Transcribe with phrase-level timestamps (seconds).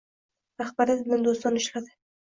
[0.63, 1.99] Rahbariyat bilan do‘stona ishladi.